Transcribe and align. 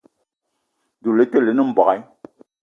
Doula 1.01 1.19
le 1.25 1.25
te 1.31 1.39
lene 1.43 1.61
mbogui. 1.69 1.99